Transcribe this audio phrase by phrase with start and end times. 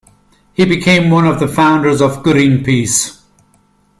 [0.53, 3.21] He became one of the founders of Greenpeace.